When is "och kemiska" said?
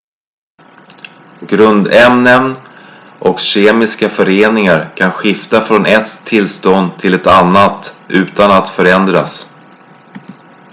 3.19-4.09